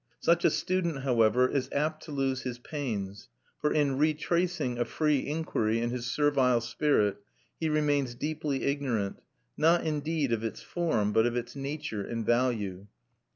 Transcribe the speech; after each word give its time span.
Such 0.19 0.43
a 0.43 0.49
student, 0.49 1.01
however, 1.03 1.47
is 1.47 1.69
apt 1.71 2.01
to 2.05 2.11
lose 2.11 2.41
his 2.41 2.57
pains; 2.57 3.29
for 3.59 3.71
in 3.71 3.99
retracing 3.99 4.79
a 4.79 4.83
free 4.85 5.27
inquiry 5.27 5.79
in 5.79 5.91
his 5.91 6.09
servile 6.11 6.59
spirit, 6.61 7.17
he 7.59 7.69
remains 7.69 8.15
deeply 8.15 8.63
ignorant, 8.63 9.21
not 9.57 9.85
indeed 9.85 10.31
of 10.33 10.43
its 10.43 10.63
form, 10.63 11.13
but 11.13 11.27
of 11.27 11.35
its 11.35 11.55
nature 11.55 12.01
and 12.03 12.25
value. 12.25 12.87